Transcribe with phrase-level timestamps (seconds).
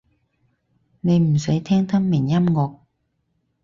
[1.01, 2.79] 你唔使聽得明音樂